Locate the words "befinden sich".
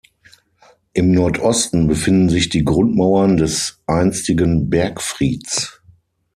1.85-2.49